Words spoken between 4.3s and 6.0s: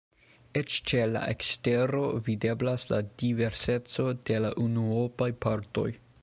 de la unuopaj partoj.